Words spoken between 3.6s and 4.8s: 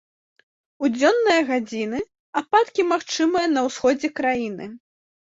ўсходзе краіны.